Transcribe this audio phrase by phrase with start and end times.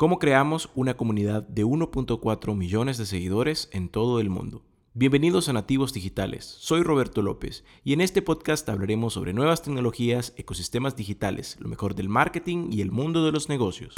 [0.00, 4.62] ¿Cómo creamos una comunidad de 1.4 millones de seguidores en todo el mundo?
[4.94, 10.32] Bienvenidos a Nativos Digitales, soy Roberto López y en este podcast hablaremos sobre nuevas tecnologías,
[10.38, 13.94] ecosistemas digitales, lo mejor del marketing y el mundo de los negocios.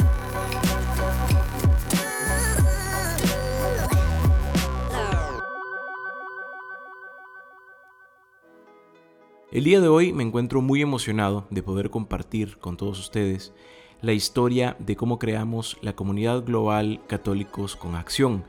[9.53, 13.55] El día de hoy me encuentro muy emocionado de poder compartir con todos ustedes
[14.03, 18.45] la historia de cómo creamos la comunidad global Católicos con Acción,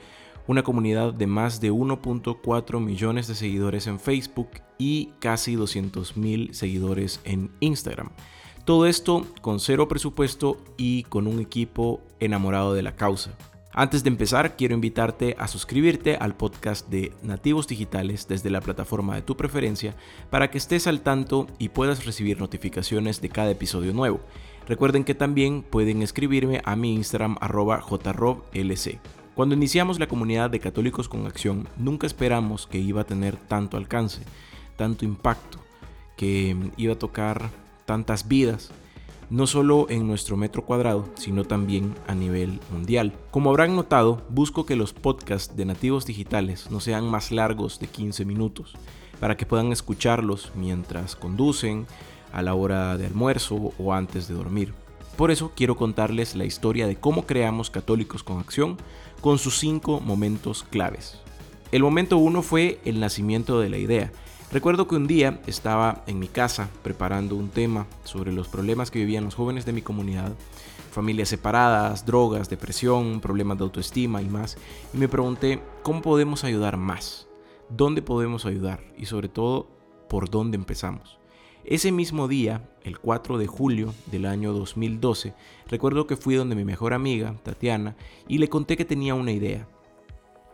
[0.48, 6.54] una comunidad de más de 1.4 millones de seguidores en Facebook y casi 200 mil
[6.54, 8.10] seguidores en Instagram.
[8.66, 13.32] Todo esto con cero presupuesto y con un equipo enamorado de la causa.
[13.76, 19.16] Antes de empezar, quiero invitarte a suscribirte al podcast de Nativos Digitales desde la plataforma
[19.16, 19.96] de tu preferencia
[20.30, 24.20] para que estés al tanto y puedas recibir notificaciones de cada episodio nuevo.
[24.68, 29.00] Recuerden que también pueden escribirme a mi Instagram arroba jroblc.
[29.36, 33.78] Cuando iniciamos la comunidad de Católicos con Acción, nunca esperamos que iba a tener tanto
[33.78, 34.22] alcance,
[34.78, 35.60] tanto impacto,
[36.16, 37.50] que iba a tocar
[37.86, 38.72] tantas vidas,
[39.30, 43.14] no solo en nuestro metro cuadrado, sino también a nivel mundial.
[43.32, 47.88] Como habrán notado, busco que los podcasts de nativos digitales no sean más largos de
[47.88, 48.76] 15 minutos,
[49.20, 51.88] para que puedan escucharlos mientras conducen,
[52.34, 54.74] a la hora de almuerzo o antes de dormir.
[55.16, 58.78] Por eso quiero contarles la historia de cómo creamos Católicos con Acción
[59.22, 61.20] con sus cinco momentos claves.
[61.72, 64.12] El momento uno fue el nacimiento de la idea.
[64.52, 69.00] Recuerdo que un día estaba en mi casa preparando un tema sobre los problemas que
[69.00, 70.34] vivían los jóvenes de mi comunidad,
[70.92, 74.58] familias separadas, drogas, depresión, problemas de autoestima y más,
[74.94, 77.28] y me pregunté cómo podemos ayudar más,
[77.70, 79.68] dónde podemos ayudar y sobre todo
[80.08, 81.18] por dónde empezamos.
[81.66, 85.34] Ese mismo día, el 4 de julio del año 2012,
[85.70, 87.96] recuerdo que fui donde mi mejor amiga, Tatiana,
[88.28, 89.66] y le conté que tenía una idea.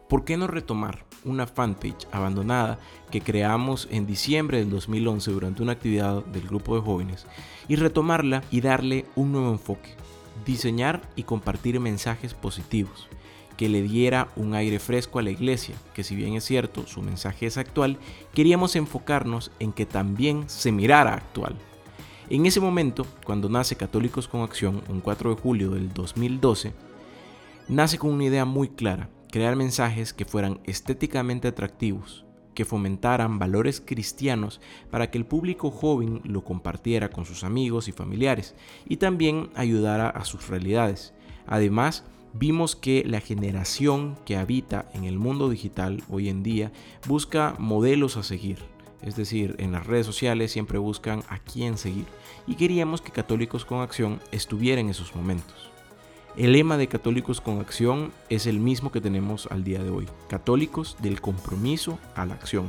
[0.07, 2.77] ¿Por qué no retomar una fanpage abandonada
[3.09, 7.25] que creamos en diciembre del 2011 durante una actividad del grupo de jóvenes
[7.67, 9.95] y retomarla y darle un nuevo enfoque?
[10.45, 13.09] Diseñar y compartir mensajes positivos
[13.59, 17.01] que le diera un aire fresco a la iglesia, que si bien es cierto, su
[17.01, 17.97] mensaje es actual,
[18.33, 21.57] queríamos enfocarnos en que también se mirara actual.
[22.29, 26.71] En ese momento, cuando nace Católicos con Acción, un 4 de julio del 2012,
[27.67, 33.83] nace con una idea muy clara, crear mensajes que fueran estéticamente atractivos, que fomentaran valores
[33.85, 38.55] cristianos para que el público joven lo compartiera con sus amigos y familiares
[38.87, 41.13] y también ayudara a sus realidades.
[41.45, 46.71] Además, vimos que la generación que habita en el mundo digital hoy en día
[47.07, 48.59] busca modelos a seguir.
[49.01, 52.05] Es decir, en las redes sociales siempre buscan a quién seguir.
[52.47, 55.69] Y queríamos que Católicos con Acción estuviera en esos momentos.
[56.35, 60.07] El lema de Católicos con Acción es el mismo que tenemos al día de hoy.
[60.27, 62.67] Católicos del compromiso a la acción.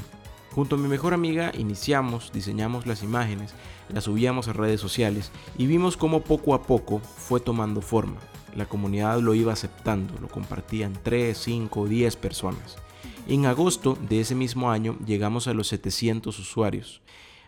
[0.52, 3.54] Junto a mi mejor amiga iniciamos, diseñamos las imágenes,
[3.88, 8.16] las subíamos a redes sociales y vimos cómo poco a poco fue tomando forma.
[8.54, 12.76] La comunidad lo iba aceptando, lo compartían 3, 5, 10 personas.
[13.28, 17.02] En agosto de ese mismo año llegamos a los 700 usuarios.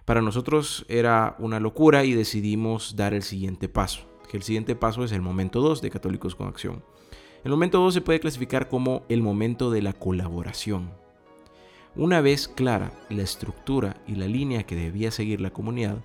[0.04, 5.04] Para nosotros era una locura y decidimos dar el siguiente paso, que el siguiente paso
[5.04, 6.84] es el momento 2 de Católicos con Acción.
[7.44, 11.01] El momento 2 se puede clasificar como el momento de la colaboración.
[11.94, 15.98] Una vez clara la estructura y la línea que debía seguir la comunidad,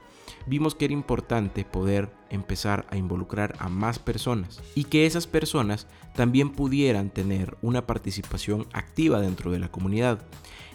[0.45, 5.87] vimos que era importante poder empezar a involucrar a más personas y que esas personas
[6.13, 10.19] también pudieran tener una participación activa dentro de la comunidad.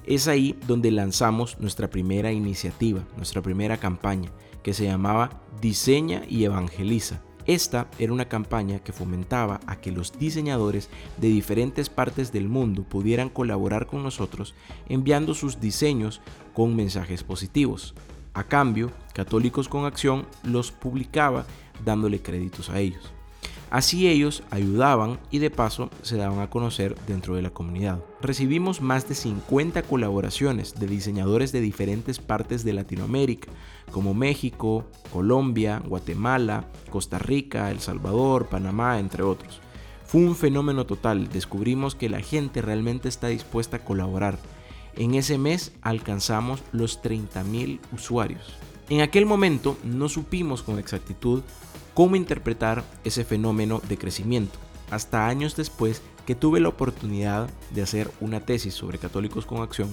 [0.07, 4.31] Es ahí donde lanzamos nuestra primera iniciativa, nuestra primera campaña,
[4.63, 10.19] que se llamaba Diseña y Evangeliza esta era una campaña que fomentaba a que los
[10.19, 10.89] diseñadores
[11.19, 14.55] de diferentes partes del mundo pudieran colaborar con nosotros
[14.89, 16.21] enviando sus diseños
[16.55, 17.95] con mensajes positivos.
[18.35, 21.45] A cambio, Católicos con Acción los publicaba
[21.85, 23.13] dándole créditos a ellos.
[23.73, 28.05] Así ellos ayudaban y de paso se daban a conocer dentro de la comunidad.
[28.21, 33.51] Recibimos más de 50 colaboraciones de diseñadores de diferentes partes de Latinoamérica,
[33.91, 39.63] como México, Colombia, Guatemala, Costa Rica, El Salvador, Panamá, entre otros.
[40.05, 44.39] Fue un fenómeno total, descubrimos que la gente realmente está dispuesta a colaborar.
[44.97, 48.53] En ese mes alcanzamos los 30.000 usuarios.
[48.93, 51.43] En aquel momento no supimos con exactitud
[51.95, 54.59] cómo interpretar ese fenómeno de crecimiento.
[54.91, 59.89] Hasta años después que tuve la oportunidad de hacer una tesis sobre católicos con acción,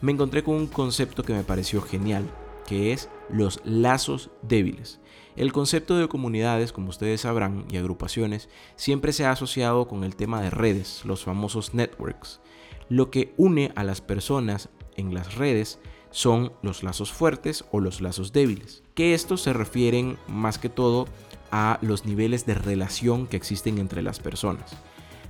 [0.00, 2.28] me encontré con un concepto que me pareció genial,
[2.66, 4.98] que es los lazos débiles.
[5.36, 10.16] El concepto de comunidades, como ustedes sabrán, y agrupaciones, siempre se ha asociado con el
[10.16, 12.40] tema de redes, los famosos networks.
[12.88, 15.78] Lo que une a las personas en las redes
[16.10, 21.06] son los lazos fuertes o los lazos débiles, que estos se refieren más que todo
[21.50, 24.76] a los niveles de relación que existen entre las personas.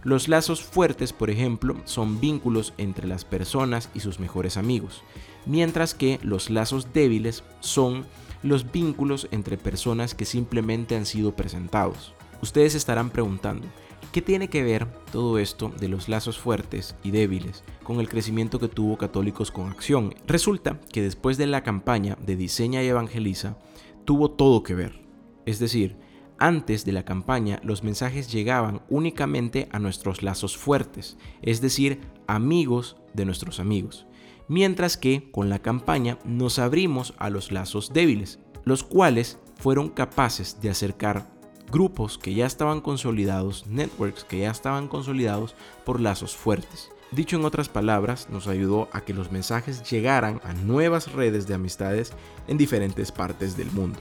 [0.03, 5.03] Los lazos fuertes, por ejemplo, son vínculos entre las personas y sus mejores amigos,
[5.44, 8.06] mientras que los lazos débiles son
[8.43, 12.15] los vínculos entre personas que simplemente han sido presentados.
[12.41, 13.69] Ustedes estarán preguntando,
[14.12, 18.59] ¿qué tiene que ver todo esto de los lazos fuertes y débiles con el crecimiento
[18.59, 20.15] que tuvo Católicos con Acción?
[20.27, 23.57] Resulta que después de la campaña de Diseña y Evangeliza,
[24.05, 25.01] tuvo todo que ver.
[25.47, 25.97] Es decir,
[26.39, 32.97] antes de la campaña los mensajes llegaban únicamente a nuestros lazos fuertes, es decir, amigos
[33.15, 34.06] de nuestros amigos,
[34.49, 40.61] mientras que con la campaña nos abrimos a los lazos débiles, los cuales fueron capaces
[40.61, 41.40] de acercar
[41.70, 46.90] grupos que ya estaban consolidados, networks que ya estaban consolidados por lazos fuertes.
[47.12, 51.55] Dicho en otras palabras, nos ayudó a que los mensajes llegaran a nuevas redes de
[51.55, 52.12] amistades
[52.46, 53.99] en diferentes partes del mundo.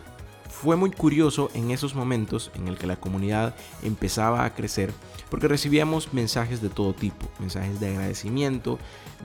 [0.48, 4.94] Fue muy curioso en esos momentos en el que la comunidad empezaba a crecer
[5.30, 8.80] porque recibíamos mensajes de todo tipo, mensajes de agradecimiento,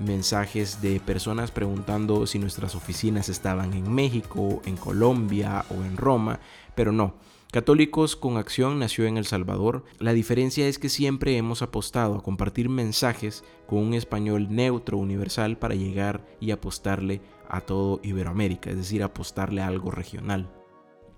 [0.05, 6.41] mensajes de personas preguntando si nuestras oficinas estaban en México, en Colombia o en Roma,
[6.75, 7.15] pero no.
[7.55, 9.85] Católicos con Acción nació en El Salvador.
[10.01, 15.57] La diferencia es que siempre hemos apostado a compartir mensajes con un español neutro, universal,
[15.57, 20.51] para llegar y apostarle a todo Iberoamérica, es decir, apostarle a algo regional.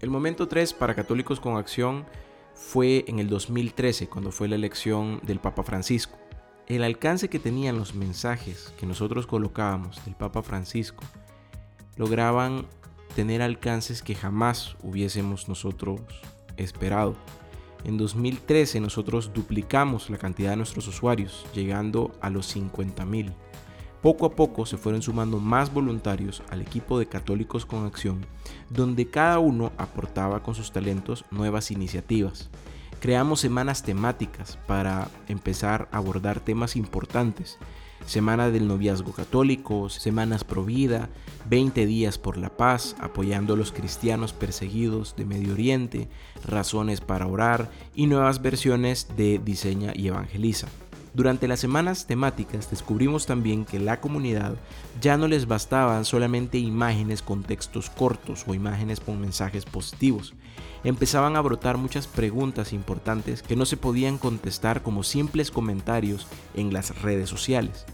[0.03, 2.05] El momento 3 para Católicos con Acción
[2.53, 6.19] fue en el 2013, cuando fue la elección del Papa Francisco.
[6.67, 11.03] El alcance que tenían los mensajes que nosotros colocábamos del Papa Francisco
[11.97, 12.67] lograban
[13.15, 16.01] tener alcances que jamás hubiésemos nosotros
[16.57, 17.17] esperado.
[17.85, 23.33] En 2013 nosotros duplicamos la cantidad de nuestros usuarios, llegando a los 50.000.
[24.03, 28.27] Poco a poco se fueron sumando más voluntarios al equipo de Católicos con Acción,
[28.71, 32.51] donde cada uno aportaba con sus talentos nuevas iniciativas.
[33.01, 37.59] Creamos semanas temáticas para empezar a abordar temas importantes.
[38.07, 41.11] Semana del noviazgo católico, semanas pro vida,
[41.51, 46.09] 20 días por la paz, apoyando a los cristianos perseguidos de Medio Oriente,
[46.45, 50.69] razones para orar y nuevas versiones de Diseña y Evangeliza.
[51.15, 54.55] Durante las semanas temáticas descubrimos también que la comunidad
[55.01, 60.35] ya no les bastaban solamente imágenes con textos cortos o imágenes con mensajes positivos.
[60.85, 66.73] Empezaban a brotar muchas preguntas importantes que no se podían contestar como simples comentarios en
[66.73, 67.87] las redes sociales.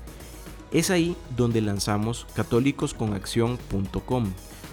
[0.73, 4.33] Es ahí donde lanzamos católicosconacción.com,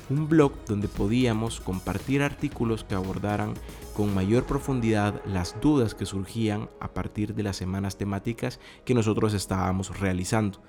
[0.10, 3.54] un blog donde podíamos compartir artículos que abordaran
[3.94, 9.34] con mayor profundidad las dudas que surgían a partir de las semanas temáticas que nosotros
[9.34, 10.62] estábamos realizando.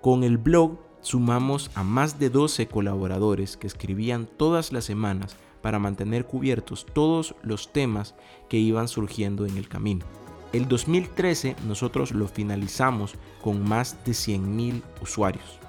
[0.00, 5.80] Con el blog sumamos a más de 12 colaboradores que escribían todas las semanas para
[5.80, 8.14] mantener cubiertos todos los temas
[8.48, 10.06] que iban surgiendo en el camino.
[10.52, 15.60] El 2013 nosotros lo finalizamos con más de 100.000 usuarios.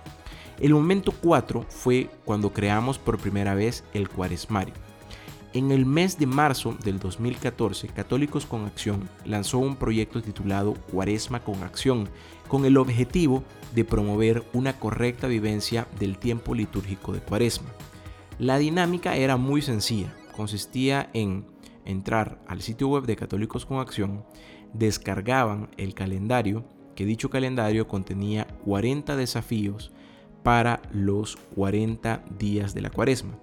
[0.60, 4.74] El momento 4 fue cuando creamos por primera vez el Cuaresmario.
[5.54, 11.44] En el mes de marzo del 2014, Católicos con Acción lanzó un proyecto titulado Cuaresma
[11.44, 12.08] con Acción,
[12.48, 13.44] con el objetivo
[13.76, 17.70] de promover una correcta vivencia del tiempo litúrgico de Cuaresma.
[18.40, 21.46] La dinámica era muy sencilla, consistía en
[21.86, 24.24] entrar al sitio web de Católicos con Acción,
[24.74, 26.64] descargaban el calendario,
[26.96, 29.92] que dicho calendario contenía 40 desafíos
[30.44, 33.38] para los 40 días de la Cuaresma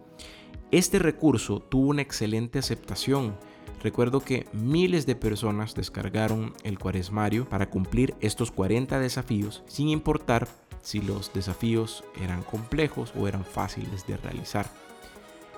[0.71, 3.35] este recurso tuvo una excelente aceptación.
[3.83, 10.47] Recuerdo que miles de personas descargaron el cuaresmario para cumplir estos 40 desafíos sin importar
[10.83, 14.67] si los desafíos eran complejos o eran fáciles de realizar.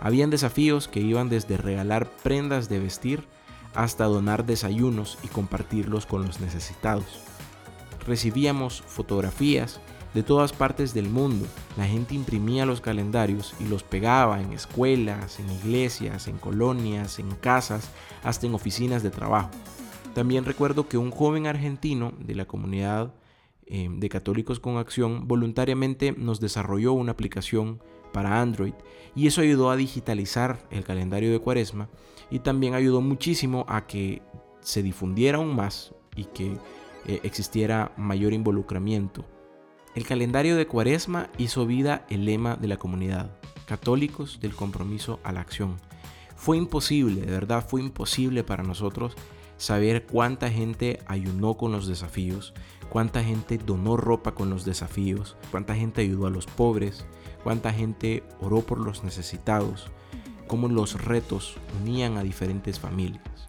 [0.01, 3.25] Habían desafíos que iban desde regalar prendas de vestir
[3.75, 7.21] hasta donar desayunos y compartirlos con los necesitados.
[8.07, 9.81] Recibíamos fotografías
[10.15, 11.47] de todas partes del mundo.
[11.77, 17.31] La gente imprimía los calendarios y los pegaba en escuelas, en iglesias, en colonias, en
[17.37, 17.91] casas,
[18.25, 19.51] hasta en oficinas de trabajo.
[20.15, 23.15] También recuerdo que un joven argentino de la comunidad
[23.67, 27.81] eh, de Católicos con Acción voluntariamente nos desarrolló una aplicación
[28.13, 28.75] para Android
[29.15, 31.89] y eso ayudó a digitalizar el calendario de Cuaresma
[32.31, 34.23] y también ayudó muchísimo a que
[34.61, 36.59] se difundiera aún más y que
[37.07, 39.25] eh, existiera mayor involucramiento
[39.97, 43.37] el calendario de Cuaresma hizo vida el lema de la comunidad,
[43.67, 45.79] católicos del compromiso a la acción.
[46.37, 49.17] Fue imposible, de verdad fue imposible para nosotros
[49.57, 52.55] saber cuánta gente ayunó con los desafíos,
[52.91, 57.07] cuánta gente donó ropa con los desafíos, cuánta gente ayudó a los pobres,
[57.43, 59.91] cuánta gente oró por los necesitados,
[60.47, 63.49] cómo los retos unían a diferentes familias.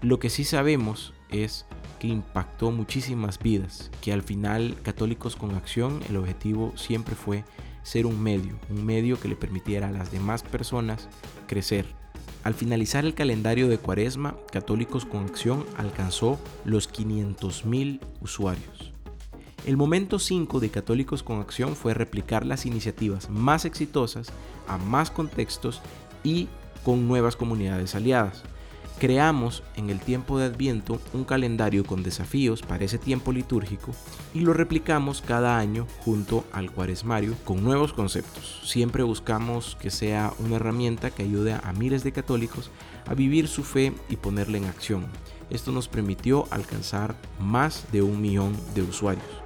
[0.00, 1.66] Lo que sí sabemos es
[1.98, 7.44] que impactó muchísimas vidas, que al final Católicos con Acción el objetivo siempre fue
[7.82, 11.08] ser un medio, un medio que le permitiera a las demás personas
[11.46, 11.97] crecer.
[12.44, 18.92] Al finalizar el calendario de Cuaresma, Católicos con Acción alcanzó los 500.000 usuarios.
[19.66, 24.28] El momento 5 de Católicos con Acción fue replicar las iniciativas más exitosas
[24.66, 25.82] a más contextos
[26.22, 26.48] y
[26.84, 28.44] con nuevas comunidades aliadas.
[28.98, 33.92] Creamos en el tiempo de Adviento un calendario con desafíos para ese tiempo litúrgico
[34.34, 38.60] y lo replicamos cada año junto al cuaresmario con nuevos conceptos.
[38.64, 42.72] Siempre buscamos que sea una herramienta que ayude a miles de católicos
[43.06, 45.06] a vivir su fe y ponerla en acción.
[45.48, 49.37] Esto nos permitió alcanzar más de un millón de usuarios.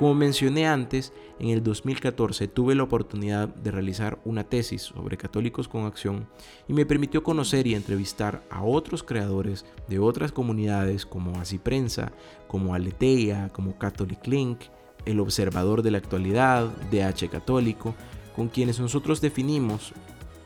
[0.00, 5.68] Como mencioné antes, en el 2014 tuve la oportunidad de realizar una tesis sobre católicos
[5.68, 6.26] con acción
[6.66, 12.12] y me permitió conocer y entrevistar a otros creadores de otras comunidades como Así Prensa,
[12.48, 14.60] como Aleteia, como Catholic Link,
[15.04, 17.94] El Observador de la Actualidad, DH Católico,
[18.34, 19.92] con quienes nosotros definimos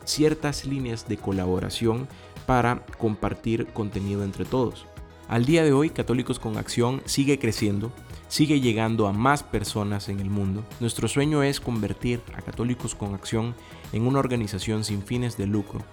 [0.02, 2.08] ciertas líneas de colaboración
[2.44, 4.84] para compartir contenido entre todos.
[5.28, 7.92] Al día de hoy, Católicos con Acción sigue creciendo
[8.34, 10.64] sigue llegando a más personas en el mundo.
[10.80, 13.54] Nuestro sueño es convertir a Católicos con Acción
[13.92, 15.84] en una organización sin fines de lucro,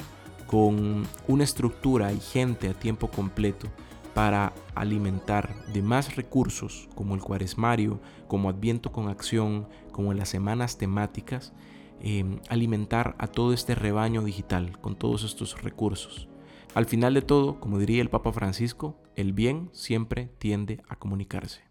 [0.48, 3.68] con una estructura y gente a tiempo completo
[4.16, 10.80] para alimentar de más recursos como el cuaresmario, como Adviento con Acción, como las semanas
[10.80, 11.54] temáticas,
[12.00, 16.28] em, alimentar a todo este rebaño digital con todos estos recursos.
[16.74, 21.71] Al final de todo, como diría el Papa Francisco, el bien siempre tiende a comunicarse.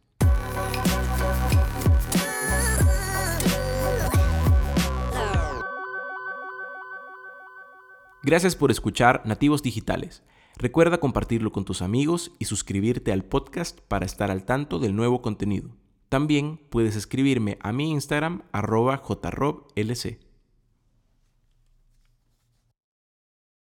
[8.23, 10.23] Gracias por escuchar Nativos Digitales.
[10.57, 15.21] Recuerda compartirlo con tus amigos y suscribirte al podcast para estar al tanto del nuevo
[15.21, 15.71] contenido.
[16.11, 20.30] También puedes escribirme a mi Instagram arroba jroblc.